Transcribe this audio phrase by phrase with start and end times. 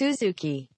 [0.00, 0.68] Suzuki.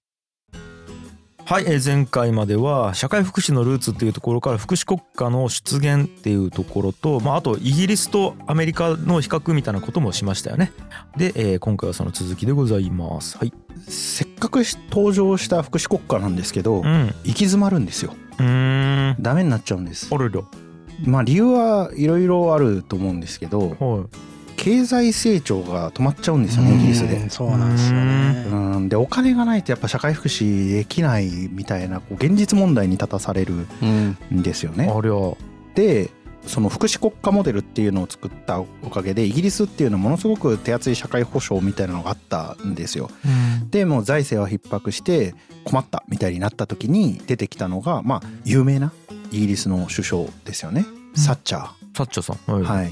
[1.45, 10.73] はい、えー前回までは社会福祉のルーツっていうところから福祉国家の出現っていうところと、まあ、あとイギリスとアメリカの比較みたいなこともしましたよね。
[11.15, 13.37] で、えー今回はその続きでございます。
[13.37, 13.53] はい。
[13.87, 14.57] せっかく
[14.91, 16.85] 登場した福祉国家なんですけど、うん。
[16.85, 18.13] う行き詰まるんですよ。
[18.37, 18.43] ダ
[19.33, 20.41] メになっちゃうんですあれだ。
[21.05, 24.05] まあ理由はいろいろあると思うんですけどは
[24.55, 34.77] 経済成長が止まっちゃうんですよねイギリスでうんそうなんですよねうんでお金がないとやっぱ社会福祉できないみたいなこう現実問題に立たされるうんんですよい。
[34.77, 35.35] ねありゃ。
[35.75, 36.11] で
[36.45, 43.09] その福祉国家モデルっていうのを作ったおかげでイギリスっていうのはものすごく手厚い社会保障みたいなのがあったんですよ。
[43.61, 43.69] うん。
[43.69, 48.91] でもう財政は逼迫して困ったみたいになった時に出てきたのがまあ有名な
[49.31, 50.85] イギリスの首相ですよね、
[51.15, 52.35] サッチャサッチャさん。
[52.35, 52.51] ー。
[52.51, 52.63] はい。
[52.63, 52.91] はい、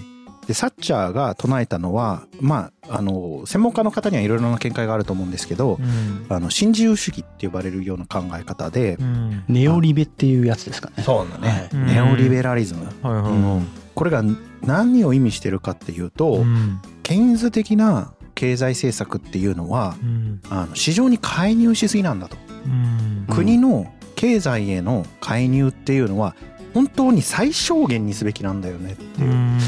[0.51, 6.25] でサッチャーが唱えたのはまああの専門家の方にはいろいろな見解があると思うんですけど、うん。
[6.27, 9.45] あの新自由主義って呼ばれるような考え方で、うん。
[9.47, 13.31] ネオリベっていうやつですかねそうだねうんネオリベラリズム、はいはいはい。
[13.31, 14.23] うんこれが
[14.61, 16.81] 何を意味してるかっていうと、うん。
[17.01, 20.41] ケインズ的な経済政策っていうのはうん。
[20.49, 22.35] あの市場に介入しすぎなんだと。
[22.65, 23.25] うん。
[23.29, 26.35] 国の経済への介入っていうのは
[26.73, 29.59] 本当に最小限にすべきなんだよねっていう、うん。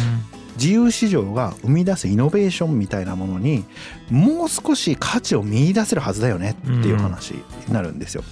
[0.63, 3.65] 自由市場が生み出すイノベーションみたいなものに
[4.09, 8.23] もう少し価値を見出せるはずだよねっていう話になるんですよ。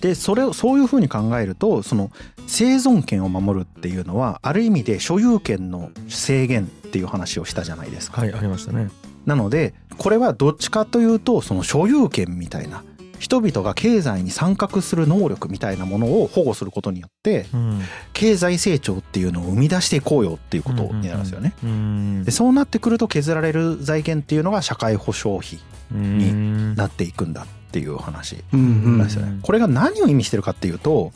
[0.00, 2.12] でそれをそういうふうに考えるとその
[2.46, 8.20] 生存権を守るっていうのはある意味で所有権の制限っていう話をしたじゃないですか。
[8.20, 8.90] はい、ありましたね。
[9.26, 12.84] なのでこれはどっちかというとその所有権みたいな
[13.24, 17.80] 人々が経済に参画する能力みたいなものを保護することによってうん。
[18.12, 21.54] 経済成長っていうのを生み出していこうよっていうことになるんですよね。
[21.64, 22.30] うんで。
[22.30, 25.58] そうなってくると削られる財源っていうのが社会保障費
[25.90, 29.38] にになっていくんだっていう話うんうんなんですよね。
[29.40, 31.12] これが何を意味してるかっていうと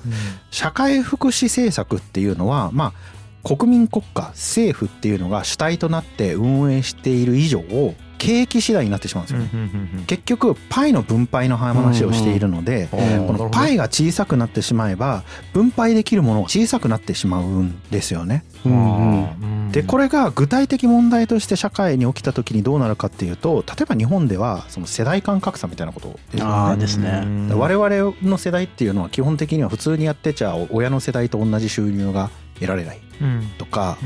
[0.51, 2.95] 社会福祉政策っていうのはま
[3.45, 7.63] あ国民国家政府っていうのが主体となって運営している以上
[8.19, 10.05] 景気次第になってしまうんですよね。
[10.07, 12.97] 結局パイの分配の話をしているので、こ
[13.33, 18.45] のパイが小さくなってしまえば分配できるものが小さくなってしまうんですよね。
[18.67, 19.73] うんうん。
[19.73, 26.77] でこれが具体的問題として社会に起きた時にどうなるかっていうと例えば日本ではその世代間格差みたいなことですあよね。
[26.77, 27.55] ーですね。
[27.55, 33.01] 我々の世代っていうのは基本的には普通にやってちゃ親の世代と同じ収入が得られない
[33.59, 33.99] とか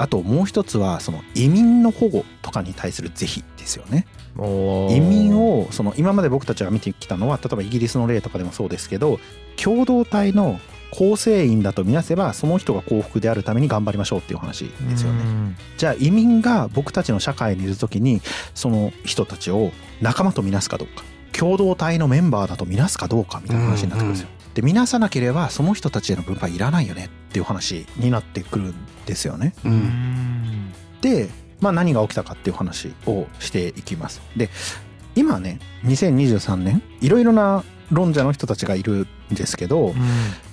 [0.00, 4.06] あともう一つはその移民の保護とかに対する是非ですよね。
[4.34, 9.20] 移民をその今まで僕たちが見てきたのは例えばイギリスの例とかでもそうですけど
[9.62, 10.58] 共同体の
[10.90, 15.54] 構成員だとみなせばその人が幸福であるために頑張りましょうっていう話ですよね。
[15.76, 18.22] じゃあ移民が僕たちの社会にいる時に
[18.54, 21.04] その人たちを仲間とみなすかどうか
[21.38, 24.28] 共同体のメンバーだとみなすかどうかみたいな話になってくるんですよ。
[24.54, 28.74] で見なさなければその人たちへの分配いらないよねっていう話になってくるん
[29.06, 29.54] ですよね。
[29.64, 31.30] うんで、
[31.60, 34.20] まあ、何が起きたかっていう話をしていきます。
[34.36, 34.50] で
[35.14, 39.94] 今ね2023年いろいろな論者の人たちがいるんですけど、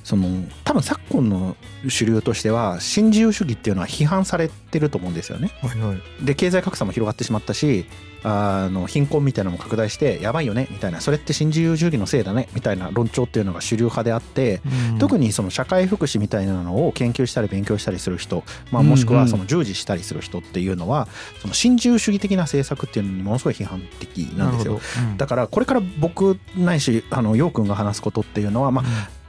[0.07, 0.29] その
[0.63, 1.57] 多分昨今の
[1.90, 5.51] 主流としては新自由主義っていうのは批判されてると思うんですよね。
[5.62, 6.25] はいはい。
[6.25, 7.85] で経済格差も広がってしまったし
[8.23, 14.62] あの貧困みたいなのも拡大してやばいよねみたいなそれって新自由主義のせいだねみたいな論調っていうのが主流派であって、
[14.97, 19.16] 特にその社会福祉みたいなのを研究したり勉強したりする人、まあ、もしくうん。
[19.16, 21.07] うんはその従事したりする人っていうのは
[21.41, 24.79] その新自由主義的な政策っていうのにものすごい批判的なんですよ。
[25.18, 28.85] だからこれから僕ないしあの陽君が話すことっていうのは、まあ、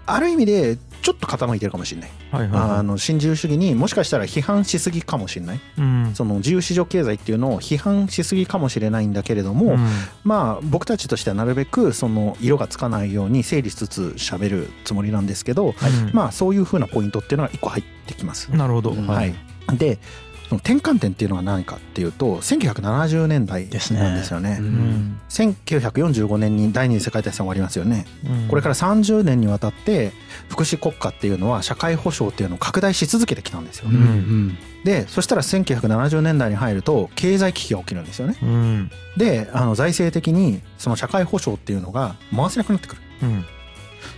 [0.08, 2.10] ある意味でちょっと傾いてるかもしれない。
[2.30, 5.60] はいはいあの新自由主義にもしかしたら批判しすぎかもしれない。
[5.78, 6.10] うん。
[6.14, 9.86] その自由市場経済っていうのを批判しすぎかもしれないんだけれども、うん。
[10.24, 15.74] まあ僕たちとしてはなるべくその色がつかないように整理しつつ喋るつもりなんですけど、うん
[16.12, 18.50] まあそういうふうなポイントっていうのが一個入ってきます。
[18.50, 18.90] なるほど。
[18.90, 19.34] うんはい、
[19.76, 19.98] で
[20.48, 24.56] その転換点っていうのは何かっていうと1970年代ですねなんですよね。
[24.60, 28.06] ううんん1945年に第二次世界大戦終わりますよね。
[28.48, 30.12] これから30年にわたって
[30.48, 33.88] 福祉国家っていうのは社会保障っていうのを拡大し続けてきたんですよ。
[33.90, 38.36] うんうんでそしたら1970年代に入ると経済危機が起きるんですよね。
[38.42, 43.02] うんであの財政的にその社会保障っていうのが回せなくなってくる。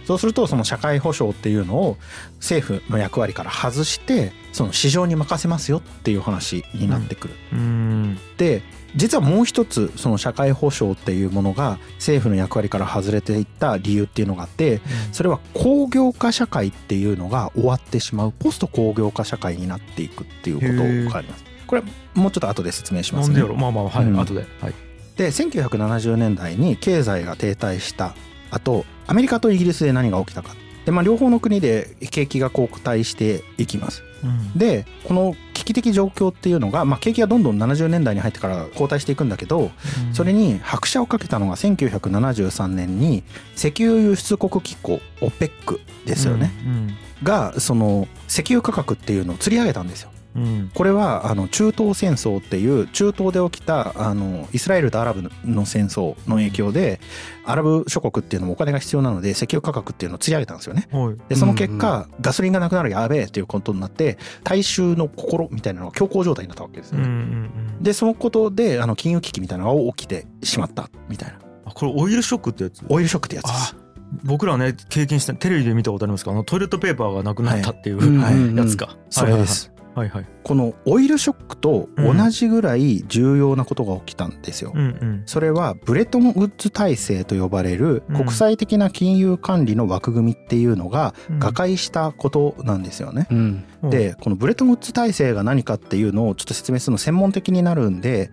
[0.03, 1.97] うんそうするとその社会保障っていうのを
[2.37, 7.35] 政府の役割から外してその市場に任せますよっていう話になってくる。
[7.53, 8.19] うん。
[8.37, 8.63] で
[8.97, 14.81] 実はもう一つその社会保障っていうものが政府の役割から外れていった理由っていうのがあって
[15.13, 21.45] それは工業化社会っていうのが終わってしまうポスト工業化社会になっていくっていうことがあります。
[21.69, 21.83] これ
[22.15, 23.41] もうちょっと後で説明しますね。
[23.45, 24.05] まあまあはい。
[24.05, 24.19] うん。
[24.19, 24.45] 後で。
[24.61, 24.75] はい。
[25.17, 28.15] で1970年代に経済が停滞した
[28.51, 30.55] 後アメリカとイギリスで何が起きたか。
[30.85, 34.05] で、まあ、両方の国で景気が後退していきます。
[34.23, 39.73] うん、でこの危機的状況っていうのが、まあ、景気がどんどん70年代に入ってから後退していくんだけど、
[40.09, 43.25] うん、それに拍車をかけたのが1973年に
[43.57, 50.11] 石油輸出国機構 OPEC ですよね、うんうん、がその石油価格っていうのを釣り上げたんですよ。
[50.35, 57.01] うん、これはあの中東戦争っていう中東で起きたあのイスラエルとアラブの戦争の影響で
[57.45, 60.89] アラブ諸国っていうのもお金が必要なので石油価格っていうのを釣り上げたんですよね。
[61.29, 67.51] でその結果、ガソリンがなくなるやべえっていうことになって大衆の心みたいなのが強硬状態になったわけですよね。
[67.81, 71.73] でそのことであの金融危機みたいなのが起きてしまったみたいな。
[71.73, 72.85] これオイルショックってやつ？
[72.89, 73.77] オイルショックってやつです。
[74.25, 78.97] 僕らね経験したテレビで見たことありますかあのトイレットペーパーがなくなったっていう、はい、やつか。
[79.09, 79.73] そうです。
[80.01, 84.73] はいはい、このオイルショックと同じぐらい重要なことが起きたんですよ。
[84.75, 93.27] うんうん、それはブレトンウッズ体制と呼ばれる国際的な金融管理の枠組みっていうのが瓦解したことなんですよね。
[93.31, 93.65] うん。
[93.83, 98.31] うん、でこのブレトンウッズ体制が何かっていうのをちょっと説明するの専門的になるんで、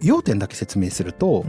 [0.00, 1.44] 要点だけ説明すると、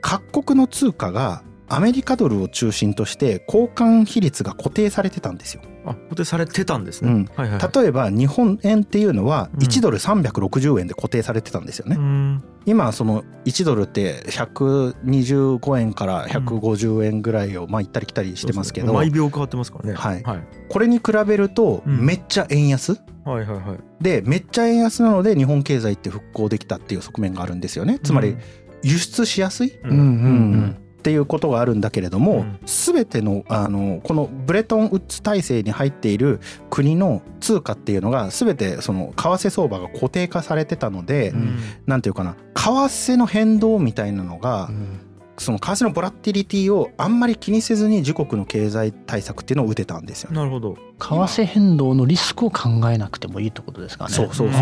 [0.00, 1.42] 各国の通貨が
[1.74, 5.62] アメリカドルを中心として交換比率が固定されてたんですよ。
[5.84, 7.24] あ固定されてたんですね、うん。
[7.34, 11.96] はいはい、例えば日本円っていうのは1ドル360円で固定されてたんですよね。
[11.98, 27.98] うん、今その1ドルって125円から150円ぐらいをまあ行ったり来たりしてますけど、毎秒変わってますからね、はい、はい、これに比べるとめっちゃ円安、はいはいはい、でめっちゃ円安なので日本経済って復興できたっていう側面があるんですよね。
[27.98, 28.36] つまり
[28.82, 36.38] 輸出しやすい、うんうんうんっていうことがあるんだけれども、す、べ、てのあのこのブレトンウッズ体制に入っている
[36.70, 45.11] 国の通貨っていうのがすべてその為替相場が固定化されてたので、うん、なんていうかな為替の変動みたいなのが、うん
[45.42, 50.76] その為替のボラティリティをあんまり気にせずに自国の経済対策っていうのを打てたんですよ、ね、なるほど。
[50.76, 54.14] 為替変動のリスクを考えなくてもいいってことですかね。
[54.14, 54.58] そうそうそう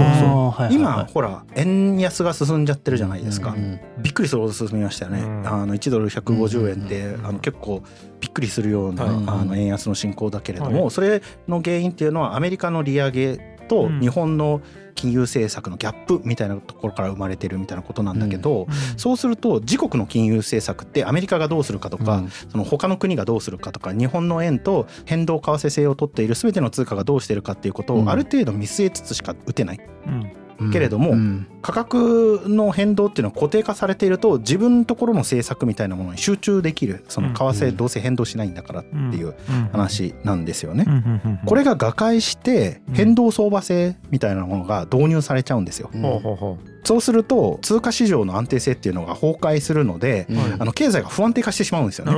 [0.59, 0.73] そう。
[0.73, 3.51] 今ほら円安が進んじゃってるじゃないですか。
[3.51, 5.21] うんうん、びっくりするほど進みましたよね。
[5.21, 7.83] うん、あの1ドル150円ってあの結構
[8.21, 9.09] びっくりするような、あ
[9.45, 13.37] の円安の進行だけれども、それの原因っていうのはアメリカの利上げ
[13.69, 14.61] と日本の
[14.95, 18.67] 金融政策のギャップみたいなところから生まれてるみたいなことなんだけど、
[18.97, 29.81] そうすると自国の金融政策ってアメリカがどうするかとか、その他の国がどうするかとか日本の円と変動為替制を取っている全ての通貨がどうしてるかっていうことをある程度見据えつつしか打てない。
[30.73, 31.15] けれども、
[31.63, 39.35] 価格の変動っていうのは固定化されていると自分のところの政策みたいなものに集中できるその為替どうせ変動しないんだからっていう
[39.73, 40.87] 話なんですよね。
[41.47, 45.91] これが瓦解して変動相場制みたいなものが導入されちゃうんですよ。
[46.83, 50.27] そうすると通貨市場の安定性っていうのが崩壊するので、
[50.59, 52.13] あの経済が不安定化してしまうんですよね。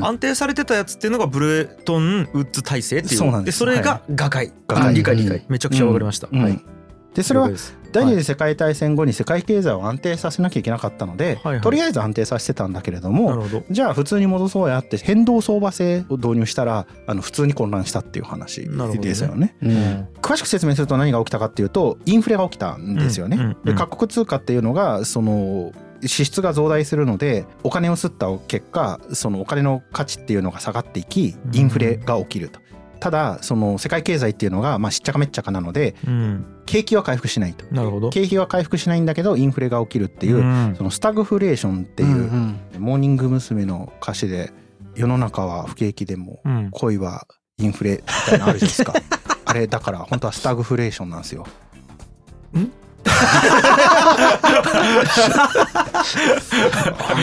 [0.00, 3.58] 安定されてたやつっていうのがブレトンウッズ体制っていうそうなんです。
[3.58, 4.94] それが瓦解、瓦解。
[4.94, 5.44] 理解理解。
[5.48, 6.28] めちゃくちゃわかりました。
[6.28, 6.73] はい
[7.14, 7.50] でそれは
[7.92, 11.54] 第二次世界大戦後に世界経済を安定させなきゃいけなかったので、はい。
[11.54, 23.36] はい、とりあえず安定させてたんだけれどもじゃあ普通に戻そうやって変動相場制を導入したらあの普通に混乱したっていう話ですよね、ねうん、詳しく説明すると何が起きたかっていうとインフレが起きたんですよね。
[23.36, 23.42] うん。
[23.42, 23.50] うん。
[23.50, 25.72] うん、で各国通貨っていうのがその
[26.04, 32.60] 支出が増大するのでお金を吸った結果そのお金の価値っていうのが下がっていきインフレが起きると。
[33.04, 37.66] ただその世界経済っていうのがまあしっちゃかめっちゃかなので、うん、景気は回復しないと。
[37.66, 38.08] なるほど。
[38.08, 43.66] 景気は回復しないんだけどインフレが起きるっていう、うん、そのスタグフレーションっていう、うんうん、モーニング娘。
[43.66, 44.52] の歌詞で
[44.96, 47.26] 「世の中は不景気でも恋は
[47.58, 48.94] インフレ」みたいなのあるじゃないですか。
[49.44, 51.46] あれだから本当はスタグフレーションなんですよ。
[52.58, 52.72] ん？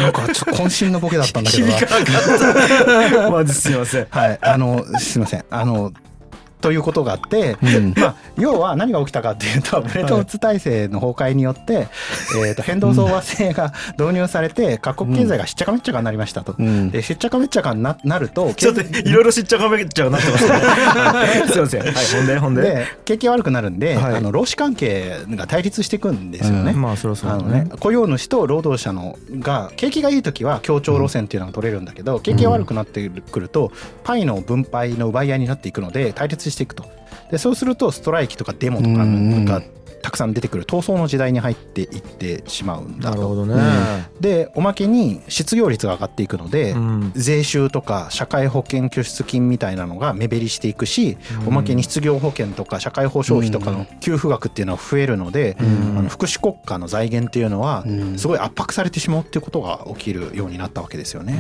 [0.02, 1.68] なんかちょっと渾身のボケだったんだけど。
[1.68, 2.12] 響かなか
[3.08, 3.30] った。
[3.32, 4.08] マジすいません。
[4.10, 4.40] はい。
[4.42, 5.46] あの、すいません。
[5.50, 5.92] あの、
[6.62, 11.88] ということがあって、うん、まあ、要は何が起きたかっていうとブレトンウッズ体制の崩壊によって、はい、
[12.48, 21.48] えー、と変動相場制が 導入されて各国経済がしっちゃかめっちゃかになりましたと、うん、でしっちゃかめっちゃかにななると ちょっといろいろしっちゃかめっちゃかになってますね。
[21.52, 27.68] すいません、はい、ほんでほんでで景気悪くなるんで、はい、あの労使関係が対立していくんですよね、うん、まあそろそろね。
[27.80, 33.72] 雇用主と労働者のが景気がいい時は協調路線っていうのが取れるんだけど景気が悪くなってくると
[34.04, 36.86] パイの分配の奪い合いになっていくので対立していくと。
[37.30, 39.68] でそうするとストライキとかデモとかがた
[40.02, 43.56] たくさん出てくる闘争の時代に入っていってしまうんだなるほどね、
[44.20, 57.86] でおまけに失業率が上がっていくので、うん、税収とか社会保険拠出金みたいなのが目減りしていくし、うん、おまけに失業保険とか社会保障費とかの給付額っていうのは増えるので、うん、あの福祉国家の財源っていうのは
[58.18, 61.38] すごい圧迫されてしまうっていうことが起きるようになったわけですよね。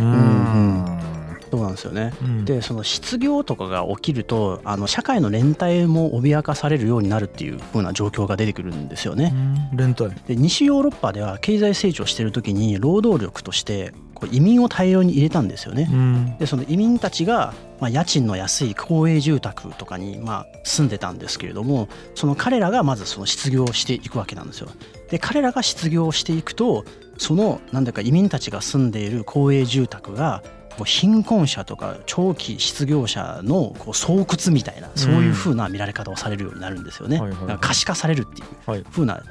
[1.51, 9.33] そうなんですよね、うん、でその失業とかが起きるとあの社会の連帯も脅かされるようになるっていう風な状況が出てくるんですよね。
[9.71, 13.93] うん、連帯で西ヨーロッパでは経済成長してる時に労働力として
[14.31, 15.89] 移民を大量に入れたんですよね。
[15.91, 24.69] うん、でその移民たちが、まあ、家賃の安い公営住宅とかにまあ住んでたんですけれどもその彼らがまずその失業していくわけなんですよ。
[25.09, 26.85] で彼らが失業していくと
[27.17, 30.43] そのなんだか移民たちが住んでいる公営住宅が
[30.77, 37.21] こう貧困者とか長期失業者のこう巣窟みたいなそういうふうな見られ方をされるようになるんですよね。
[37.59, 39.21] 可視化されるっていうふうな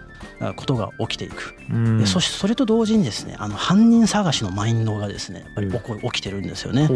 [0.57, 1.55] ことが起きていく、
[1.99, 5.71] でそしてそれと同時にですねあの犯人探しのマインドがですねやっぱり
[6.03, 6.89] 起きてるんですよね。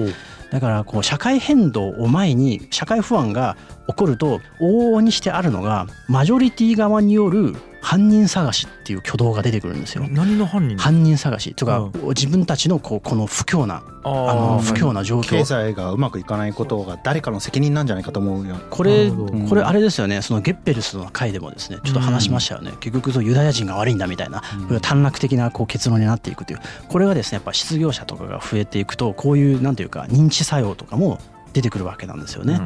[0.54, 3.56] だからこう社会変動を前に社会不安が
[3.88, 10.06] 起こると往々にしてあるのがマジョリティ側による犯人探しっていう挙動が出てくるんですよ。
[10.08, 10.78] 何の犯人？
[10.78, 11.54] 犯人探し。
[11.54, 15.28] というか、うん、自分たちのこうこの不況なあの不況な状況。
[15.28, 18.56] 経済がうまくいかないことが誰かの責任なんじゃないかと思うよ。
[18.70, 19.10] これ
[19.50, 20.22] これあれですよね。
[20.22, 26.60] そのゲッペルスの回でもですねちょっと話しましたよね、うん、結局そユダヤ人が悪いんだみたいな、うん、短絡的なこう結論になっていくという。
[26.88, 31.18] これがですねやっぱ失業者とかが増えていくとこういうなんていうか認知作用とかも
[31.52, 32.60] 出てくるわけなんですよね。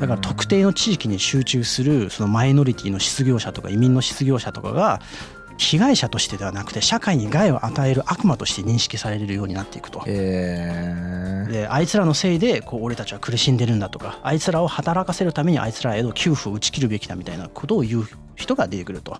[0.00, 5.00] だから特定の地域に集中するそのマイノリティの失業者とか移民の失業者とかが
[5.58, 10.02] 被害者としてではなくて社会に害を与える悪魔として認識されるようになっていくと。
[10.06, 18.08] であいつらのせいでこう俺たちは苦しんでるんだとかあいつらを働かせるためにあいつらへの給付を打ち切るべきだみたいなことを言う
[18.40, 19.18] 人が出てくると。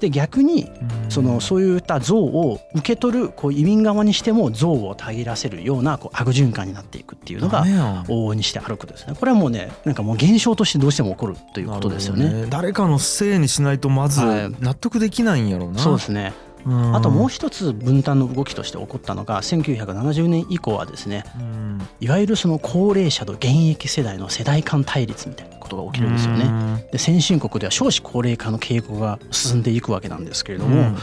[0.00, 0.70] で逆に
[1.10, 9.14] そのそういった像を受け取るこう移民側にしても像をたぎらせるようなこう悪循環になっていくっていうのが往々にして歩くですね。
[9.14, 14.22] これはもうねなんかもう現象としてどうしても起こるということですよね、ね、誰かのせいにしないとまず
[14.60, 16.32] 納得できないんやろうな、はい、そうですね
[16.66, 21.24] あともう一つ分担の動きとして起こったのが1970年以降はですね
[22.00, 26.86] いわゆるその高齢者と現役世代の世代間対立みたいなことが起きるんですよね。
[26.92, 30.94] で先進国では少子高齢化の傾向が進んでいくわけなんですけれども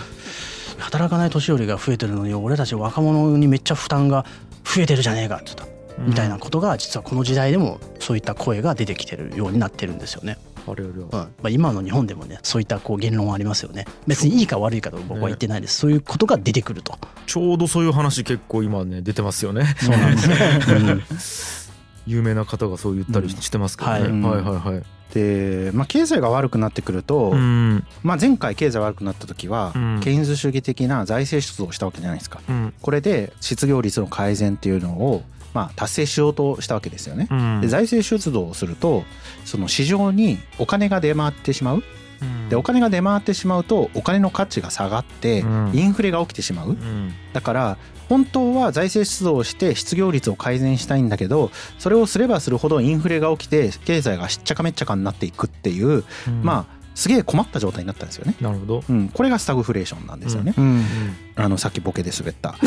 [0.78, 4.26] 働かない年寄りが増えてるのに俺たち若者にめっちゃ負担が
[4.64, 5.68] 増えてるじゃねえかって言った
[6.00, 10.38] みたいなことが実はこの時代でもそういった声が出てきてるようになってるんですよね。
[10.68, 13.86] あれうんまあ、今の日本でもねそういったこう言論はありますよね。
[14.06, 16.98] 別にいいか悪いかと僕は言ってないです、そういうことが出てくると。
[17.26, 19.76] ちょうどそういう話結構今ね出てますよね。
[19.80, 21.74] そうなんですね、
[22.06, 24.84] 有名な方がそう言ったりしてますけどね、うんはい、はいはいはい。
[25.14, 35.24] で、まあ、経済が悪くなってくると、うん、まあ、前回経済悪くなった時は、うん、ケインズ主義的な財政出動をしたわけじゃないですか、うん、これで失業率の改善っていうのを
[35.54, 37.28] まあ、達成しようとしたわけですよね。
[37.32, 39.04] うん、で財政出動をすると
[39.46, 41.84] その市場にお金が出回ってしまう。
[42.50, 46.76] でお金が出回ってしまうとお金の価値が下がってインフレが起きてしまう、
[47.34, 47.78] だから
[48.10, 56.04] 本当は財政出動をして失業率を改善したいんだけどそれをすればするほどインフレが起きて経済がしっちゃかめっちゃかになっていくっていう、
[56.42, 58.34] まあすげえ困った状態になったんですよね。
[58.42, 58.84] なるほど。
[58.90, 60.56] うん、これがスタグフレーションなんですよね。
[60.58, 60.84] うんうん
[61.40, 62.56] あのさっきボケで滑った。
[62.58, 62.64] す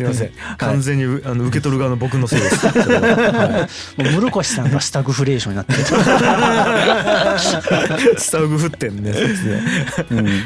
[0.00, 0.30] みません。
[0.56, 2.56] 完全に、あの受け取る側の僕のせいです。
[2.66, 5.80] はい、もう室越さんがスタグフレーションになってる。
[8.18, 9.12] スタグフってんね。
[9.12, 9.62] そうですね。
[10.10, 10.38] うん、はいは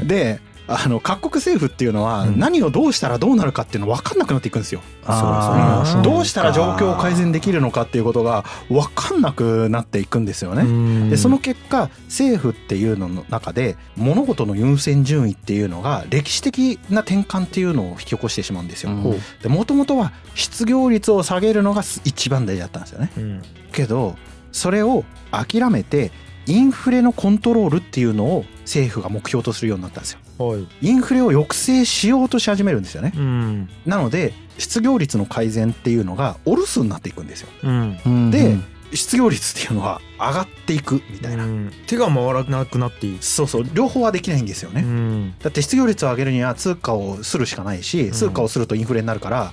[0.00, 0.06] い。
[0.06, 0.40] で。
[0.68, 4.82] あの各国政府っていうのは何をどうしたらどうなるかっていうの分かんなくなっていくんですよ。
[5.06, 11.08] うん、どうしたら状況を改善できるのかっていうことが分かんなくなっていくんですよね。
[11.08, 18.90] でその結果政府っていうのの中で物事の優先順位っていうのが歴史的な転換っていうのを引き起こしてしまうんですよ。
[18.90, 23.10] もともとは失業率を下げるのが一番大事だったんですよね。
[23.16, 24.16] うん、けど
[24.52, 26.12] それを諦めて
[26.46, 30.20] インフレのコントロールっていうのを政府が目標とするようになったんですよ。
[30.38, 33.12] はい、インフレを抑制しようとし始めるんですよね。
[33.16, 37.48] うん、なので失業率の改善っていうのがお留守になっていくんですよ。
[37.64, 37.68] う
[38.08, 38.56] ん、で、
[38.94, 43.66] 失業率っていうのは上がっていくみたいな、うん、手が回らなくなっていいそうそう。
[43.74, 49.52] 両方はできないんですよね、うん、だって失業率を上げるには通貨をするしかないし通貨をするとインフレになるから、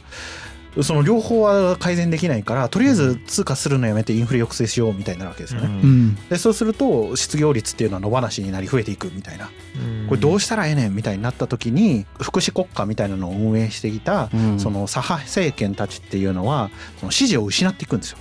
[0.81, 5.67] その両方は改善できないからとりあえず通貨するのやめてインフレ抑制しようみたいになるわけですよね。
[5.67, 18.17] うん、でそうすると失業率っていうのは野放しになり増えていくみたいな、うん、これどうしたらええねんみたいになった時に福祉国家みたいなのを運営してきた、その左派政権たちっていうのはその支持を失っていくんですよ。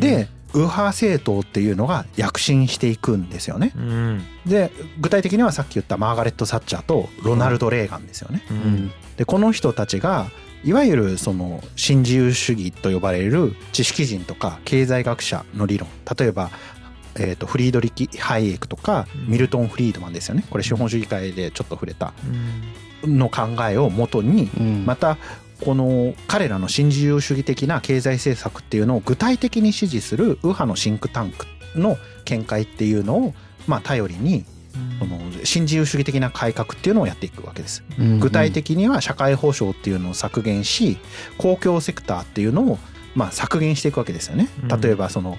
[0.00, 3.72] で右派政党っていうのが躍進していくんですよね。
[3.76, 8.42] うん、で具体的にはさっき言ったマーガレット・サッチャーとロナルド・レーガンですよね。
[8.50, 10.28] うん、でこの人たちが
[10.64, 15.88] いわゆるその新自由主義と呼ばれる知識人とか経済学者の理論。
[16.18, 16.50] 例えば
[17.16, 20.44] えーと、フリードリキ・ハイエクとかミルトン・フリードマンですよね。
[20.50, 22.12] これ資本主義界でちょっと触れた。
[23.04, 24.50] の考えをもとに、
[24.84, 25.18] また
[25.60, 31.46] この彼らの新自由主義的な経済政策っていうのを具体的に支持する右派のシンクタンク
[31.78, 33.34] の見解っていうのを
[33.66, 34.44] まあ頼りに
[34.98, 37.84] その新自由主義的な改革っていうのをやっていくわけです。
[38.20, 40.98] 具体的には社会保障っていうのを削減し
[41.38, 42.78] 公共セクターっていうのを
[43.14, 44.48] まあ削減していくわけですよね。
[44.82, 45.38] 例えばその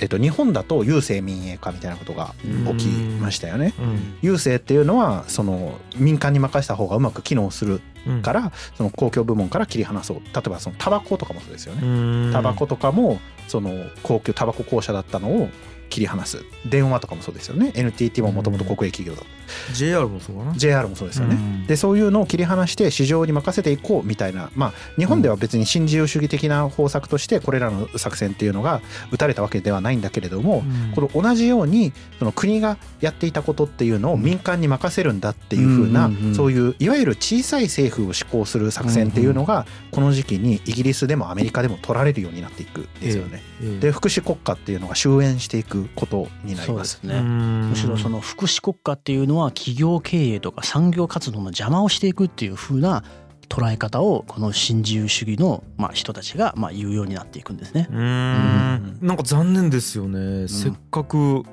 [0.00, 2.34] えっと、日本だと郵政民営化みたいなことが
[2.78, 2.88] 起き
[3.20, 3.74] ましたよね。
[4.22, 7.82] 郵政っていうのはその民間に任せた方がうまく機能する
[8.22, 12.32] から、その公共部門から切り離そう例えばそのタバコとかもそうですよね。
[12.32, 13.70] タバコとかもその
[14.02, 15.50] 公共タバコ公社だったのを
[15.90, 16.44] 切り離す。
[16.64, 17.72] 電話とかもそうですよね。
[17.74, 19.24] NTT ももともと国営企業だっ
[19.68, 20.54] た、JR もそうかな。
[20.54, 28.80] JR もそうですよね、でそういうのを切り離して市場に任せていこうみたいなまあ日本では別に新自由主義的な方策としてこれらの作戦っていうのが
[29.10, 30.62] 打たれたわけではないんだけれども、
[30.94, 43.42] この同じようにその国がやっていたことっていうのを民間に任せるんだっていうふうな、そういういわゆる小さい政府を施行する作戦っていうのがこの時期にイギリスでもアメリカでも取られるようになっていくんですよね。
[43.80, 47.00] で福祉国家っていうのが終焉していくことになります。
[47.02, 53.04] ね、むしろその福祉国家っていうのは企業経営とか産業活動の邪魔をしていくっていうふうな
[53.48, 57.88] 捉え方をこの新自由主義のまあ人たちがまあ言うようになっていくんですね。
[57.90, 60.18] うんなんか残念ですよね。
[60.18, 61.44] うん、せっかく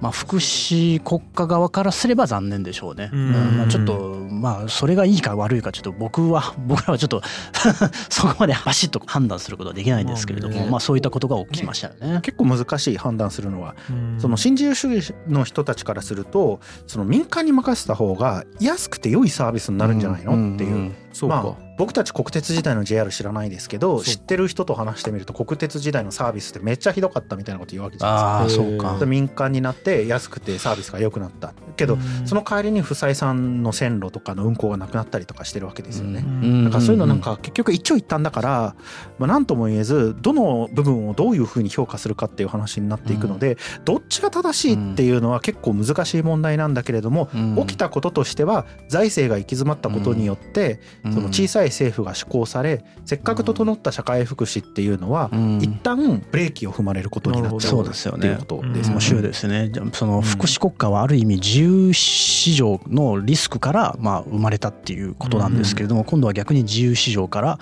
[0.00, 3.10] まあ、福祉国家側からすれば残念でしょうね。
[3.12, 3.56] うん。
[3.56, 7.22] まあ、ちょっとまあそれがいいか悪いかちょっと僕は 僕らはちょっと
[8.10, 12.20] そこまでバシッと判断することはできないんですけれども、まあ、まあそういったことが起きましたよね。
[12.22, 13.74] 結構難しい判断するのは
[14.18, 20.92] その新自由主義の人たちからするとその民間に任せた方が安くて良いサービスになるんじゃないのっていう。
[21.28, 28.64] まあ僕たち国鉄時代の JR 知らないですけど知ってる人と話してみると国鉄時代のサービスってめっちゃひどかったみたいなこと言うわけじゃないですか。
[28.64, 29.06] そうか。
[29.06, 31.52] 民間になって安くてサービスが良くなった。
[31.76, 36.24] けどその代わりに不採算の線路とかの運行がなくなったりとかしてるわけですよね。
[36.64, 38.76] だからそういうのなんか結局一長一短だから
[39.18, 59.70] まあ何とも言えずどの部分をどういうふうに評価するかっていう話になっていくのでどっちが正しいっていうのは結構難しい問題なんだけれども起きたこととしては財政が行き詰まったことによってその小さい政府が施行されせっかく整った社会福祉っていうのは一旦ブレーキを踏まれることになっちゃうっていうことです面白いですね。
[59.92, 67.58] その福祉国家はある意味自由市場のリスクからまあ生まれたっていうことなんですけれども今度は逆に自由市場から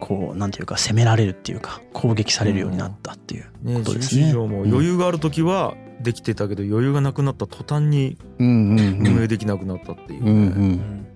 [0.00, 3.44] こうなんていうか攻められるっていうか攻撃されるようになったっていう
[3.78, 4.22] ことですね。
[4.22, 11.07] ね市場も余裕がある時はできてたけど余裕がなくなった途端に運営できなくなったっていう、ね。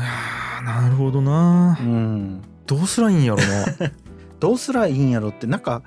[0.00, 3.90] あなるほどな、うん、どうすらいいんやろな
[4.40, 5.82] どうすらいいんやろってなんか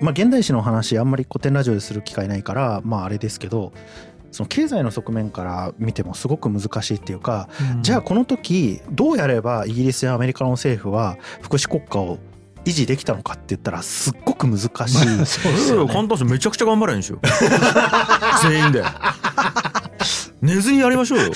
[0.00, 3.72] まあ現代史の話あんまり古典ラジオでする機会ないからまああれですけど
[4.30, 12.18] その経済の側面から見てもすごく難しいっていうか、うん、じゃあこの時どうやればイギリスやアメリカの政府は福祉国家を
[12.64, 14.68] 維持できたのかって言ったらすっごく難しい。
[15.26, 17.18] そうですよ、ね、簡単ですめちゃくちゃ頑張れんでしょ。
[18.42, 18.84] 全員で。
[20.40, 21.32] 寝ずにやりましょうよ。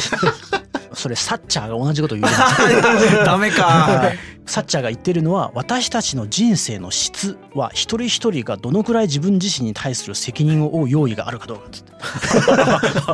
[0.96, 2.26] それサッチャーが同じこと言う
[3.24, 4.00] ダメか
[4.46, 11.92] サッチャーが言ってるのは私たちの人生の質は一人一人がどのくらい自分自身に対する責任を負う用意があるかどうかっつって。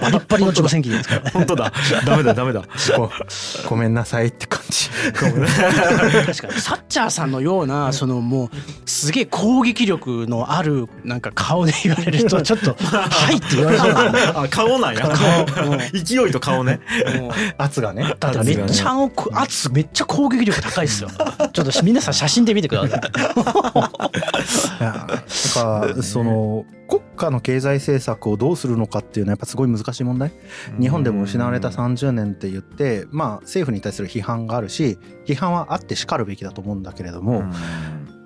[0.00, 1.22] バリッバリの自己責任ですから。
[1.22, 1.72] ね本当だ。
[2.04, 2.62] ダメだダメだ。
[3.68, 4.90] ごめんなさいって感じ。
[4.90, 8.50] 確かにサッチャーさんのようなそのもう
[8.90, 14.10] すげえ攻撃力のあるなんか顔で言われる人は ちょっと「はい」って言われそうな。
[14.10, 15.08] ん あ顔なんや。
[15.08, 15.78] 顔。
[15.92, 16.80] 勢いと顔ね。
[17.58, 18.02] 圧がね。
[18.44, 18.92] めっちゃ
[19.32, 21.08] 圧めっちゃ攻撃力高いですよ
[21.52, 23.00] ちょっと皆さん写真で見てください。
[23.00, 23.12] だか
[25.94, 30.32] らその国家の経済政策をどうするのかっていうのはやっぱすごい難しい問題。
[30.80, 37.44] 日本でも失われた30年って言ってまあ政府に対する批判があるし批判はあってしかるべきだと思うんだけれども。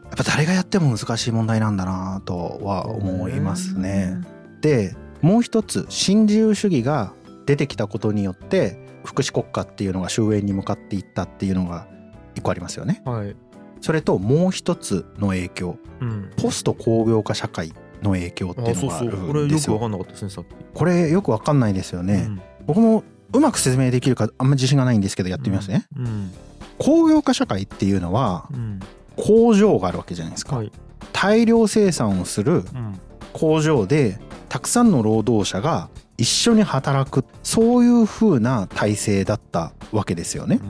[0.06, 4.20] やっぱ誰がやっても難しい問題なんだなとは思いますね。
[4.60, 7.12] でもう一つ新自由主義が
[7.44, 11.88] 出てきたことによって福祉国家っていうのが終焉に向かっていったっていうのが
[12.36, 13.02] 一個ありますよね。
[13.04, 13.34] はい、
[13.80, 17.72] それともう一つの影響、うん、ポスト工業化社会
[18.02, 19.78] の影響っていうのがあるんですよ。
[19.78, 20.48] これよく分かんなかったですねさっき。
[20.74, 22.26] これよく分かんないですよね。
[22.28, 25.86] うん、僕もうまく説明できるかあんまり自信がないんですけどやってみますね。
[25.96, 26.30] うん、
[26.78, 28.48] 工業化社会っていうのは、
[29.16, 30.56] 工場があるわけじゃないですか。
[30.56, 30.70] はい、
[31.12, 32.64] 大量生産をする
[33.32, 34.18] 工場で
[34.48, 40.60] たくさんの労働者が一緒に働くそういう風な体制だったわけですよね。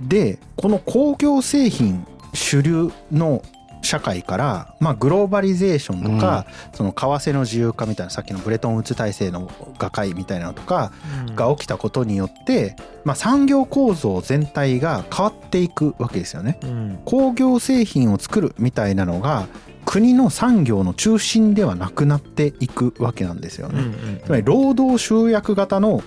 [0.00, 3.42] でこの工業製品主流の
[3.84, 9.46] 社会から、まあ、グローバリゼーションとか、うん、その為替の自由化みたいなさっきのブレトンウッズ体制の
[9.78, 10.92] 瓦解みたいなのとか
[11.36, 16.58] が起きたことによって、まあ、産業構造全体が変わっていくわけですよね。
[16.62, 19.46] うん、工業製品を作るみたいなのが
[19.84, 23.84] 国の産業の中心ではなくなっていくわけなんですよね。
[24.24, 26.02] つまり労働集約型の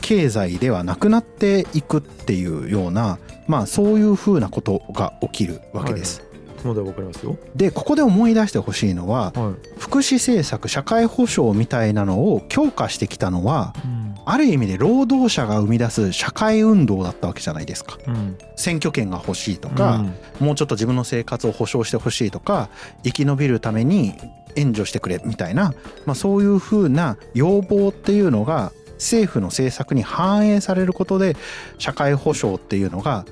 [0.00, 6.20] 経済ではなくなっていくっていうようなまあそういうふうなことが起きるわけです。
[6.20, 6.30] はい
[6.64, 7.38] までわかりますよ。
[7.56, 20.04] でここで思い出してほしいのは、はい、福祉政策社会保障みたいなのを強化してきたのは、うん、ある意味で労働者が生み出す社会運動だったわけじゃないですか、うん、選挙権が欲しいとか、
[20.40, 22.68] うん、もうちょっと自分の生活を保障してほしいとか
[23.04, 24.14] 生き延びるために
[24.56, 25.72] 援助してくれみたいな、
[26.06, 31.36] まあ、そういうふうな要望っていうのが政府の政策に反映されることで
[31.78, 33.24] 社会保障っていうのが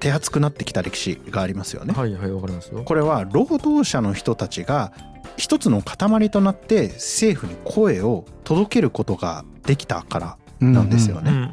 [0.00, 1.92] 手厚くなってきた歴史がありますよね。
[1.92, 2.82] はいはいわかりますよ。
[2.82, 4.92] これは労働者の人たちが
[5.36, 11.52] 一つの塊となって政府に声を届けることができたからなんですよね。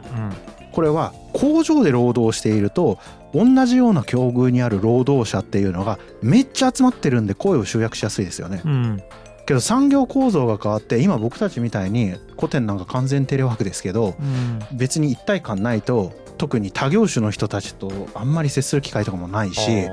[0.71, 2.99] これは工場で労働していると
[3.33, 8.61] 同じような境遇にある労働者っていうのがめっちゃ集まってるんで声を集約しやすいですよね。
[8.63, 9.03] うん、
[9.47, 19.87] けど産業構造が変わって今僕たちみたいに古典なんか完全テレワークですけど、うん、別に一体感ないと特に他業種の人たちとあんまり接する機会とかもないし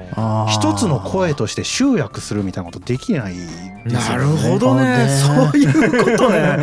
[0.51, 3.85] 一つの声として集約するみたいなことできないですよね。
[3.87, 5.09] なるほどね。
[5.09, 6.59] そういうことね。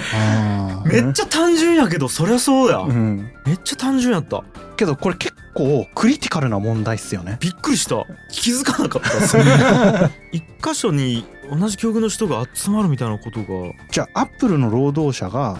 [0.85, 4.43] めっちゃ単純やけどそりゃそうや、うん、めっちゃ単純やった。
[4.75, 7.37] けどこれ結構クリティカルな問題っすよね。
[7.39, 8.05] びっくりした。
[8.31, 13.45] 気づかなかった 一箇所に同じ境遇の人が集まるみたいなことが。
[13.91, 15.59] じゃあアップルの労働者が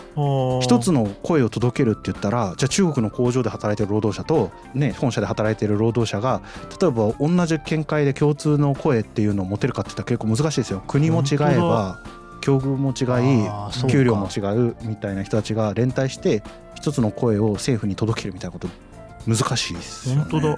[0.62, 6.42] 一つの声を届けるって言ったらじゃあ中国の工場で働いてる労働者とね本社で働いてる労働者が
[6.82, 10.82] 例えば同じ見解で共通の声っていうのを持てるかって言ったら結構難しいですよ。
[10.88, 12.00] 国も違えば
[12.42, 16.44] 境遇も違い給料も違うみたいな人たちが連帯して
[16.76, 18.68] 一つの声を政府に届けるみたいなこと
[19.28, 20.22] 難しいですよね。
[20.30, 20.58] 本当だ。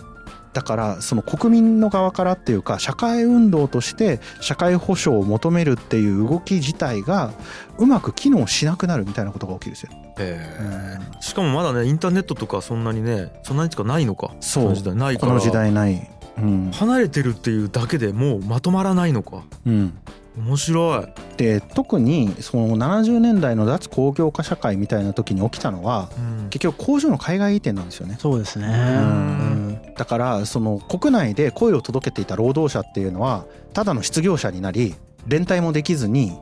[0.53, 7.33] だからその国民の側からっていうか社会運動として社会保障を求めるっていう動き自体が
[7.79, 9.89] うまく機能しなくなるみたいなことが起きるんですよ。
[10.19, 14.31] えー、うん、しかもまだねインターネットとかそんなにねそんなにしかないのか。
[14.41, 15.27] そうこの時代ないから。
[15.29, 19.41] この時代ない、うん、離れてるっていうだけでもうまとまらないのか。
[19.65, 19.97] うん
[20.37, 21.05] 面白い。
[21.37, 28.17] で特にその70年代の脱工業化社会みたいな時に起きたのは、うん、結局工場の海外移転なんですよね。
[28.19, 34.95] そうですね、うん、だからその国内で声を届けていた労働者っていうのはただの失業者になり
[35.27, 36.37] 連帯もできずに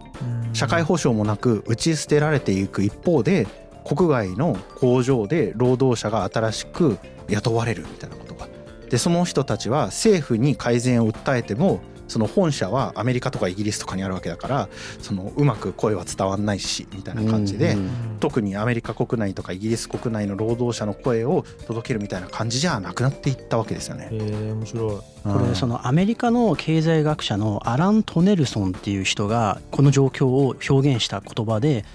[0.53, 3.47] 社会保障もなく打ち捨てられていく一方で
[3.85, 6.97] 国外の工場で労働者が新しく
[7.29, 8.47] 雇われるみたいなことが。
[8.89, 11.79] でその人たちは政府に改善を訴えても
[12.11, 14.69] その本社はアメリカとかイギリスとかにあるわけだから
[15.01, 17.77] そのうまく声は伝わんないしみたいな感じで、
[18.19, 24.09] 特にアメリカ国内とかイギリス国内の労働者の声を届けるみたいな感じじゃなくなっていったわけですよね。
[24.11, 24.95] へえ面白い。
[25.23, 31.85] これそのアメリカの経済学者のアラン・トネルソンっていう人がこの状況を表現した言葉で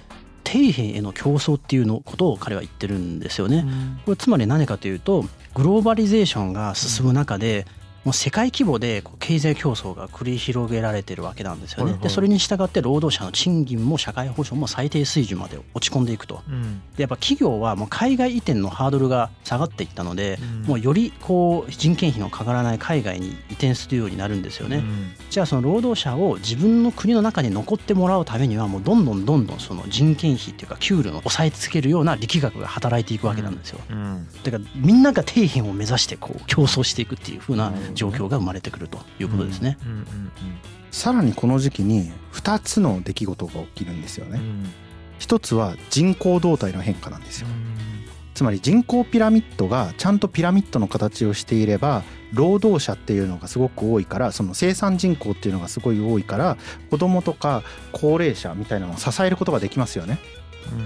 [0.43, 3.65] 底辺への競争っていうのことを彼は言ってるんですよね。
[4.05, 7.65] これつまり何かというとグローバリゼーションが進む中で
[8.07, 11.83] もう世界規模で経済競争が繰り広げられてるわけなんですよね。
[11.83, 16.41] はいはい、でそれに従って労働者の賃金も社会保障も最低水準まで落ち込んでいくと。
[16.47, 24.77] うん、でやっぱ企業はもう海外移転のハードルが下がっていったので、うん、もうよりこう人件費のかからない海外に移転するようになるんですよね。
[24.77, 33.81] うん、じゃあその労働者を自分の国の中に残ってもらうためにはもうどんどんどんどんその人件費っていうか給料の抑えつけるような力学が働いていくわけなんですよ。
[34.45, 39.77] だからみんなが底辺を目指してこう競争していくっていうふうな状況が生まれてくるということですね。
[40.91, 44.39] さらにこの時期に2つの出来事が起きるんですよね。
[45.19, 47.47] 一つは人口動態の変化なんですよ。
[48.33, 56.55] つまり人口ピラミッドがちゃんとピラミッドの形をしていれば労働者っていうのがすごく多いからその生産人口っていうのがすごい多いから
[56.91, 60.19] 子供とか高齢者みたいなのを支えることができますよね。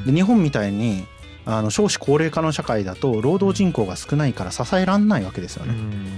[0.06, 1.06] で日本みたいに
[1.46, 5.74] あの少子高齢化の社会だと労働人口が少ないから支えらんないわけですよね。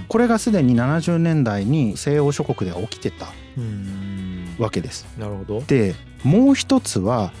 [0.08, 3.32] これがすでに70年代に西欧諸国では起きてた
[4.58, 5.06] わけです。
[5.18, 5.60] なるほど。
[5.66, 7.32] でもう一つは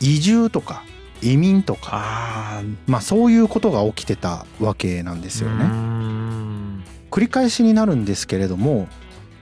[0.00, 0.82] 移住とか
[1.22, 5.64] 移民とかまあそういうことが起きてたわけなんですよね。
[7.10, 8.88] 繰り返しになるんですけれども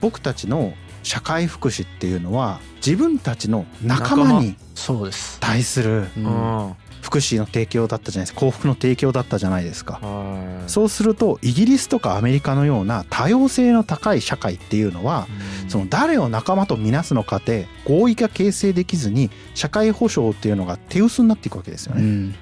[0.01, 4.55] 僕たちの社会福祉っていうのは自分たちの仲間に
[5.39, 6.07] 対する
[7.05, 8.39] 福祉の提供だったじゃないですか。
[8.39, 10.01] 幸福の提供だったじゃないですか。
[10.65, 15.27] そうするとイギリスとかアメリカのような多様性の高い社会っていうのは
[15.67, 22.01] その誰を仲間とみなすのかで合意が形成できずに社会保障っていうのが手薄になっていくわけですよね。
[22.01, 22.35] うん、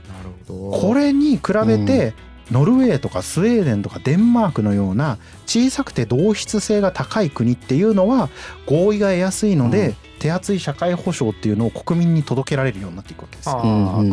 [0.47, 2.13] これに比べて、
[2.53, 8.29] ノルウェーとかスウェーデンとかデンマークのような小さくて同質性が高い国っていうのは
[8.67, 13.49] 合意が得やすいので、手厚い社会保障っていうのを国民に届けられるようになっていくわけです。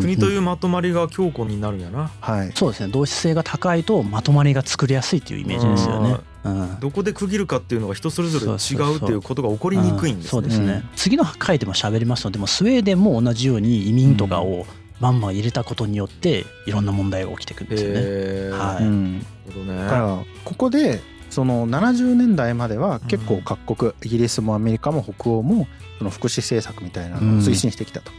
[0.01, 2.11] 国というまとまりが強固になるんやな。
[2.19, 2.51] はい。
[2.55, 2.91] そうですね。
[2.91, 6.17] 同質性が高いとまとまりが作りやすいっていうイメージですよね。
[6.43, 8.49] うん、どこで区切るかっていうのが人それぞれ違
[8.91, 10.29] うっていうことが起こりにくいんですね。
[10.29, 10.83] そうですね。
[10.95, 18.57] 次の回でも喋りますので、もスウェーデンも同じように移民とかをバンバン入れたことによっていろんな問題が起きてくるんですよね。
[18.57, 18.85] はい。
[18.85, 19.19] うん、
[19.67, 25.65] だからここでその70年代までは結構各国、イギリスもアメリカも北欧も
[25.97, 28.11] その福祉政策みたいなのを推進してきたと。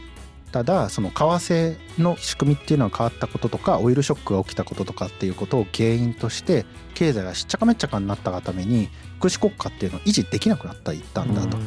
[0.51, 8.89] ただその為替の仕組みっていうのが変わったこととかオイルショックが起きたこととかっていうことを原因として経済がしっちゃかめっちゃかになったがために
[9.23, 11.57] 福祉国家っていうのを維持できなくなったいったんだと。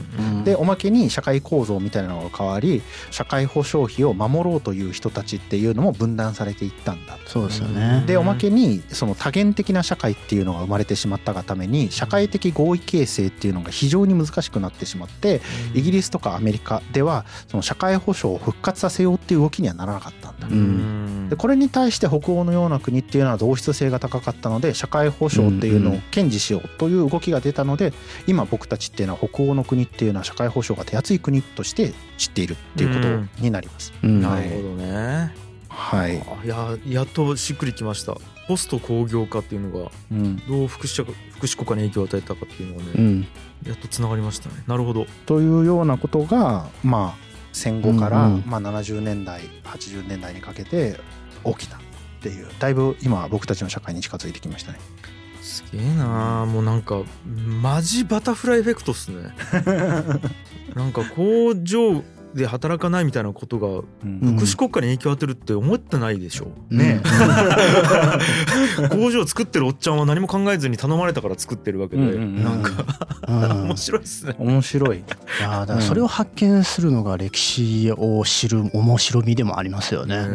[0.44, 8.04] でおまけに社会構造みたいなのが変わり社会保障費を守ろうという人たちっていうのも分断されていったんだそうですよね。
[8.06, 15.40] でおまけにその多元的な社会っていうのが生まれてしまったがために社会的合意形成っていうのが非常に難しくなってしまって
[15.74, 21.30] イギリスとかアメリカではその社会保障を復活させようっていう動きにはならなかったんだ。
[21.30, 27.92] でこれに対して北欧のような国っていうのは同質性が高かったので社会保障っていうのを堅持しようという動きが出たので
[28.26, 33.92] 今僕たちっていうのは北欧の国っていうのは社会保障が手厚い国として知っているっていうことになります。
[34.02, 35.34] うん、なるほどね。
[35.68, 36.16] はい。
[36.16, 38.16] いややっとしっくりきました。
[38.48, 39.90] ポスト工業化っていうのが
[40.48, 43.26] どう福祉福祉国家に影響を与えたかっていうのがね、うん、
[43.66, 44.54] やっとつながりましたね。
[44.66, 45.06] なるほど。
[45.26, 51.00] というようなことがまあ戦後から、まあ、70年代80年代にかけて
[51.44, 51.80] 起きたっ
[52.20, 54.78] ていうだいぶ今僕たちの社会に近づいてきましたね。
[55.56, 56.46] すげえな。
[56.46, 59.34] もうなんかマジバタフライエフェクトっすね。
[60.74, 62.02] なんか工場
[62.34, 63.66] で働かないみたいなことが
[64.02, 67.00] 福祉国家に影響を与えるって思ってないでしょ、うね。
[68.90, 72.72] 工場を作ってるおっちゃんは何も考えずに頼まれたから作ってるわけで、うんうん、なんか
[73.26, 74.34] 面白いっすね。
[74.38, 74.98] 面白い。
[74.98, 75.02] い
[75.40, 80.26] やだからそれを発見するのが歴史を知る面白みでもありますよね、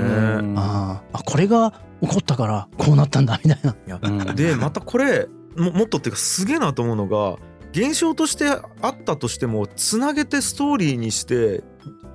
[0.55, 3.71] ああこれが起こったからこうなったんだみたいな。
[3.71, 3.89] い
[4.35, 7.37] でまたこれももっとっていうかすげえなと思うのが
[7.71, 11.63] 現象としてあったとしてもつなげてストーリーにして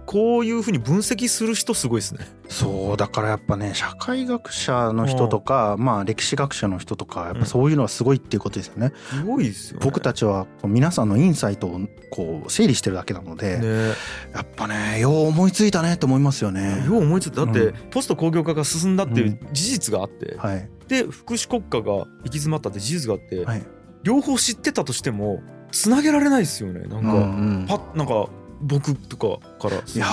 [0.07, 2.27] こういうふうに分析する人すごいですね。
[2.49, 8.93] そうだからやっぱね社会学者の人とか、まあ歴史学者の人とかやっぱそういうのはすごいっていうことですよね。
[9.11, 13.89] すごいですよ、ね、僕たちは皆さんのインサイトをこう整理してるだけなので、ね、
[14.33, 16.85] やっぱねよう思いついたねと思いますよね。
[16.87, 17.45] よう思いついた。
[17.45, 23.67] だって、ポスト工業化が進んだっていう事実があって、うんはい、で福祉国家が行き詰まったって事実があって、はい、
[24.05, 25.43] 両方知ってたとしても
[25.73, 26.87] つなげられないですよね。
[26.87, 28.29] なんか、うんうん、パなんか
[28.61, 30.11] 僕とかからすると。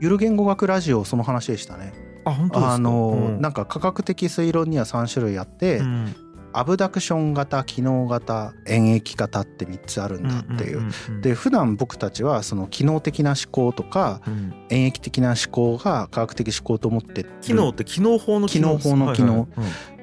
[0.00, 1.92] ゆる言語学ラジオその話でしたね。
[2.24, 6.14] あ本当あの、うん、なんか科学的推論には3種類あって、うん、
[6.52, 10.90] アブダクション型機能型演疫型って3つあるんだっていう,、
[11.20, 19.48] で普段僕たちはその機能的な思考とか、うん、演疫的な思考が科学的思考と思って機能って機能法の機能法の機能、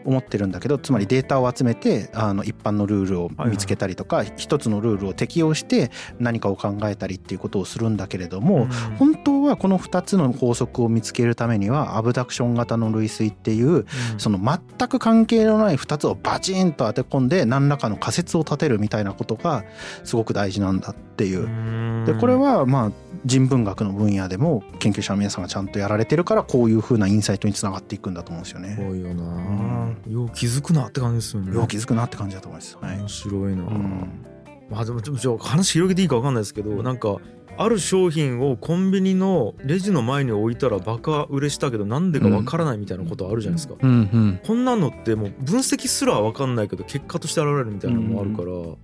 [0.06, 13.86] 思ってるんだけどつまりデータを集めてあの一般のルールを見つけたりとか一、つのルールを適用して何かを考えたりっていうことをするんだけれども、本当はこの2つの法則を見つけるためにはアブダクション型の類推っていう、
[14.18, 19.64] その全く関係のない2つをバチンと当て込んで何らかの仮説を立てるみたいなことが
[20.04, 20.92] すごく大事なんだ。
[20.92, 22.06] っていう。
[22.06, 22.92] でこれはまあ
[23.26, 28.76] 人文学の分野でも研究者の皆さんがちゃんとやられてるからこういうふうなインサイトにつながっていくんだと思うんですよね。
[28.80, 31.54] そうよな、うん、よう気づくなって感じですよね。
[31.54, 32.78] よう気づくなって感じだと思います。
[32.80, 33.64] はい、面白いな。
[33.64, 34.26] うん、
[34.70, 37.18] まあでもちょっと話広げていいか分かんないですけどなんか
[37.58, 48.78] ある商品をコンビニのレジの前に置いたらバカ売れしたけどなんでかわからないみたいなことあるじゃないですか、うんうん、こんなのってもう分析すらわかんないけど結果として現れるみたいなのもあるから、うん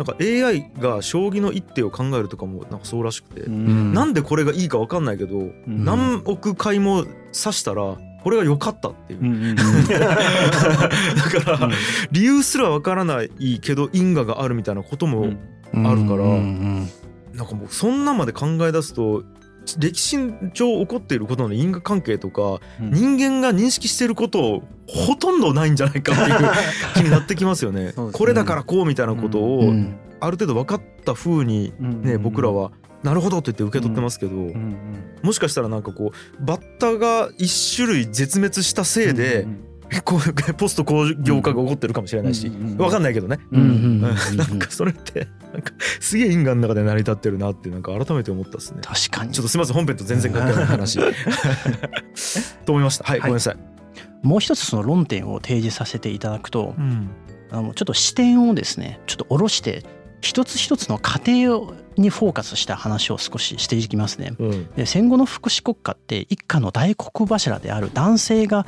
[0.00, 11.70] なんか AI が将棋の一手を考えるとかもなんかそうらしくて、うん、なんでこれがいいか分かんないけど、うん、何億回も指したらこれが良かったっていう、うん だから、
[12.12, 15.34] 理由すら分からないけど因果があるみたいなことも
[15.74, 16.24] あるから、
[17.34, 19.22] なんかもうそんなまで考え出すと
[19.78, 20.16] 歴史
[20.54, 26.50] 上起こっていることの因果関係とか、うん、人間が認識していることをほとんどないんじゃないかっていう
[26.94, 27.86] 気になってきますよね。
[27.86, 27.94] ね。
[28.12, 29.72] これだからこうみたいなことを、
[30.20, 32.70] ある程度分かったった風にね僕らは
[33.02, 34.32] なるほどって言って受け取ってますけど、
[35.22, 39.46] もしかしたらなんかこうバッタが一種類絶滅したせいで、
[40.56, 43.58] ポスト工業化が起こってるかもしれないし、分かんないけどね、な
[44.10, 48.80] んかそれってなんかすげえ因果の中で成り立ってるなってなんか改めて思ったっすね。
[48.82, 49.32] 確かに。
[49.32, 51.00] ちょっとすみません本編と全然関係ない話。
[52.64, 53.04] と思いました。
[53.04, 53.56] はい、ごめんなさい。
[54.22, 57.10] もう一つその論点を提示させていただくと、うん、
[57.50, 59.84] あのちょっと視点をですねちょっと下ろして
[60.20, 64.34] 一つ一つの過程にフォーカスした話を少ししていきますね。
[64.38, 68.66] うん、で戦後の福祉国家って一家の大黒柱である男性が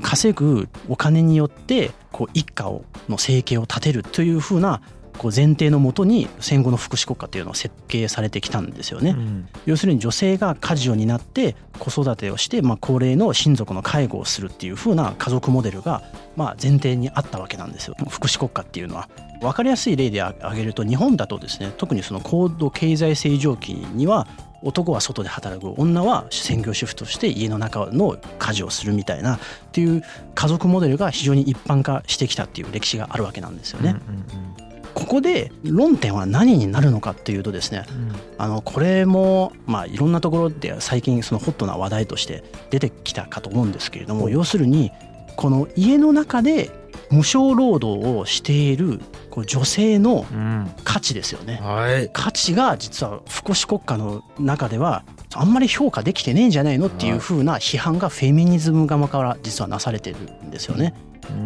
[0.00, 4.80] 稼ぐお金によってこう一家をの生計を立てるというふうな
[5.22, 16.02] こう前提のもとに戦後の福祉国家っていうのは設計されてきたんですよね、うん、要するに女性が家事を担って子育てをして、まあ、高齢の親族の介護をするっていう風な家族モデルが
[16.34, 19.08] まあ前提にあったわけなんですよ福祉国家っていうのは。
[19.40, 24.28] 分かりやすい例で挙げると日本だとですね特にその高度経済成長期には
[24.62, 29.38] 男は外で働く女は専業主婦として家の中の家事をするみたいなっ
[29.72, 30.02] ていう
[30.36, 33.96] 家族モデルが非常に一般化してきたっていう歴史があるわけなんですよね。
[34.08, 34.61] うんうんうん
[34.94, 44.90] ここで論点は何になるのかっていうとですね、うん、あのこれもまあいろんなところで最近そのホットな話題として出てきたかと思うんですけれども要するに
[45.36, 46.70] この家の中で
[47.10, 49.00] 無償労働をしている
[49.30, 50.26] こう女性の
[50.84, 60.94] 価値ですよね、うんはい、価値が実は福祉国家の中ではあんまり評価できてねえんじゃないのっていうふうな批判がフェミニズム側から実はなされてるんですよね。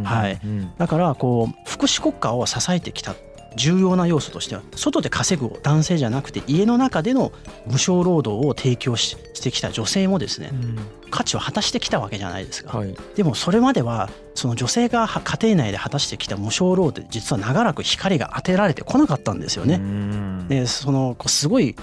[0.05, 0.41] はい、
[0.79, 3.15] だからこう福祉国家を支えてきた
[3.57, 7.33] 重要な要素としては外で稼ぐ男性じゃなくて家の中での
[7.67, 10.79] 無償労働を提供してきた女性もですね、うん、
[11.11, 19.81] 価値を果たしてきたわけじゃないですか、はい、でもそれまではその女性が家庭内で果たしてきた無償労働実は長らく光が当てられてこなかったんですよね。
[20.49, 21.75] でそのすごい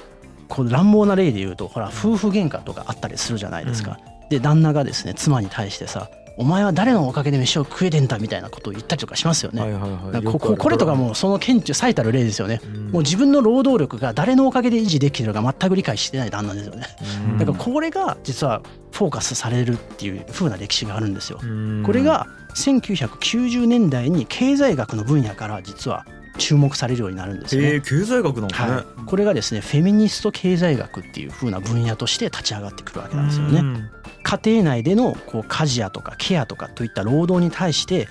[0.47, 3.97] こう乱暴な例で言うとほら夫婦喧嘩とかあったりするじゃないですか。
[4.23, 9.61] うん、で旦那がですね妻に対してさお前は誰のおかげで飯を食えてんだみたいなことを言ったりとかしますよね。
[9.61, 16.87] はいはいはい、こここれとかもその顕著最たる例ですよね、うん、もう自分の労働力が誰のおかげで維持できてるか全く理解してない旦那ですよね。
[17.31, 21.39] うん、だからこれが実はフォーカスされるっていう風な歴史があるんですよ。
[21.41, 26.05] うん、これが1990年代に経済学の分野から実は
[26.37, 27.73] 注目されるようになるんですよね。
[27.75, 33.89] えー、経済学なんですね、はい、これがですねフェミニスト経済学っていう風な分野として立ち上がってくるわけなんですよね。
[34.23, 38.07] 家庭内でのこう家事やとかケアとかといった労働に対して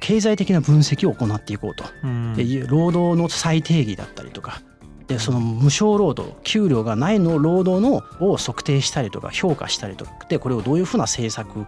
[0.00, 1.84] 経済的な分析を行っていこうと、
[2.36, 4.62] で労働の再定義だったりとか。
[5.08, 11.64] でその無償労働給料がないの労働のを測定したりとか評価したりとかでこれをどういうふうな政策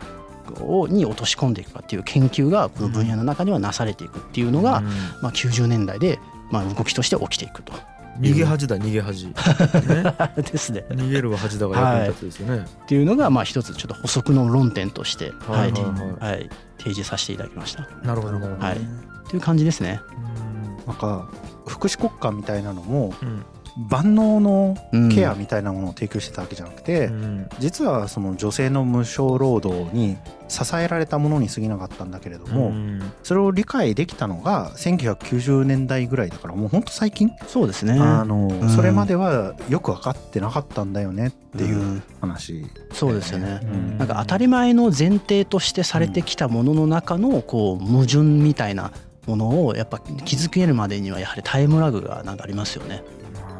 [0.60, 4.80] をに落とし込んでいくかっていう研究がこの分野の中にはなされていくっていうのが、
[5.22, 6.18] まあ、90年代で
[6.50, 7.72] まあ動きとして起きていくと。
[8.18, 9.32] 逃げ恥だ逃げ恥、 ね、
[10.36, 10.84] ですね。
[10.90, 17.88] 逃げるは恥だが役に立つですよね、はい、っていうのがまあ一つちょっと補足の論点として、はい、はい、提示させていただきました。
[18.02, 18.80] なるほどなるほど、はい、っ
[19.28, 20.02] ていう感じですね。
[20.86, 21.28] なんか
[21.66, 23.42] 福祉国家みたいなのも、うん
[23.76, 24.76] 万能の
[25.14, 30.16] ケアみたいなものを提供してたわけじゃなくて、うん、実はその女性の無償労働に
[30.48, 37.30] 支えられたものに過ぎなかったんだけれども、うん、それを理解できたのが1990年代ぐらいだからもうほんと最近。
[37.46, 37.92] そうですね。
[37.98, 43.60] あの、うん、それまではよく分かってなかったんだよねっていう話、そうですよね、
[43.98, 48.92] なんか当たり前の前提としてされてきたものの中のこう矛盾みたいな
[49.26, 53.02] ものをやっぱ気づけるまでにはやはりタイムラグがなんかありますよね。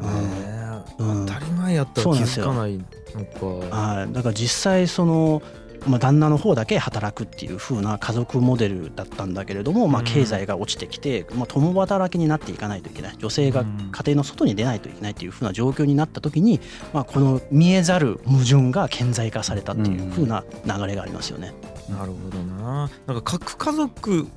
[0.01, 3.75] ね、うん、当たり前やったら気づかないのか。
[3.75, 4.13] はい。
[4.13, 5.41] だから実際その
[5.87, 13.15] まあ、旦那の方だけ働くっていう風な家族モデルだったんだけれども、まあ、経済が落ちてきて、まあ、共働きになっていかないといけない。
[13.17, 16.59] 女性が家庭の外に出ないといけないっていう風な状況になった時に、
[16.93, 21.53] まあ、この見えざる矛盾が顕在化されたっていう風な流れがありますよね。
[21.89, 22.89] なるほどな。
[23.07, 24.27] なんか核家族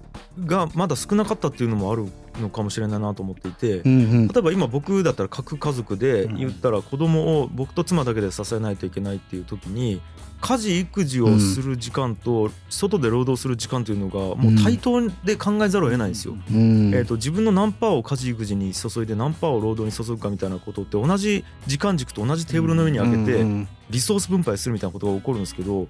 [0.47, 2.07] がまだ少なかったっていうのもある
[2.41, 10.01] のかもしれないなと思っていて、うんうん、例えば今僕だったら核家族で言ったら子供を僕と妻だけで支えないといけないっていう時に
[10.41, 16.35] 家事育児をする時間と外で労働する時間というのがもう対等で考えざるを得ないんですよ。
[16.35, 25.89] うん、えー、と自分の何パーを家事育児に注いで何パーを労働に注ぐかみたいなことって同じ時間軸と同じテーブルの上に上げてリソース分配するみたいなことが起こるんですけど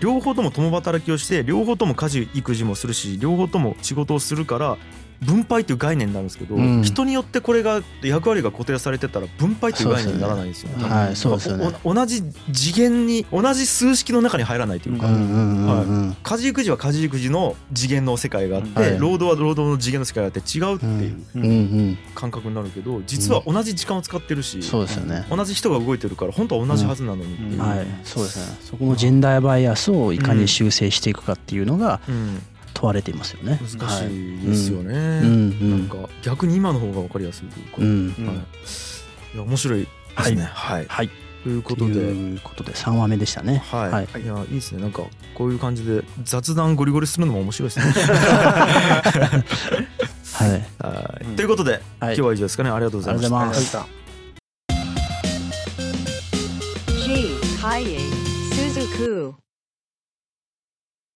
[0.00, 4.76] 両方とも共働きをして両方とも家事育児もするし両方とも仕事をするから
[5.24, 6.82] 分配っていう概念になるんですけど、うん。
[6.82, 10.84] 人によってこれが役割が固定されてたら分配っていう概念にならないんですよね。
[10.88, 11.72] はいそうですよね。
[11.84, 12.22] 同じ
[12.52, 18.98] 次元に同じ数式の中に入らないというか、うんうんうんうん家事育児は家事育児の次元の世界があって、はい。
[18.98, 21.42] 労働は労働の次元の世界があって違うっていううん。
[21.44, 25.26] うん感覚になるけど実は同じ時間を使ってるし、そうですよね。
[25.30, 27.60] 同じ人が動いてるから本当は同じはずなのにっていう。
[27.60, 27.86] はい。
[28.04, 28.58] そうですね。
[28.62, 32.42] そこのジェンダーバイアスをいかに修正していくかっていうのがうん
[32.74, 33.58] 問われていますよね。
[33.62, 35.70] 難しいですよね、はいうん。
[35.70, 38.08] なんか逆に今の方が分かりやすいというか、うん。
[38.26, 39.88] はい、いや面白いで
[40.24, 40.42] すね。
[40.42, 41.10] はい、はい。
[41.44, 43.62] ということとでいうことで3話目でしたね。
[43.70, 44.08] はい、はい。
[44.22, 44.82] い、やいいですね。
[44.82, 45.02] なんか
[45.34, 47.92] こういう感じで雑談ゴリゴリするのも面白いですね。
[50.34, 51.26] はい。
[51.36, 52.14] ということで、はい。
[52.14, 52.70] 今日は以上ですかね。
[52.70, 53.38] ありがとうございました。
[53.38, 53.78] ありがとうござ